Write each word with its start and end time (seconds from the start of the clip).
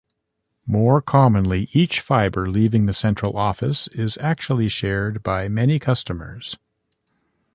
More 0.65 0.99
commonly, 0.99 1.69
each 1.73 1.99
fiber 2.01 2.49
leaving 2.49 2.87
the 2.87 2.93
central 2.95 3.37
office 3.37 3.87
is 3.89 4.17
actually 4.17 4.67
shared 4.67 5.21
by 5.21 5.47
many 5.47 5.77
customers. 5.77 6.57